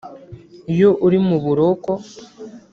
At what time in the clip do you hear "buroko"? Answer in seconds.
1.43-1.91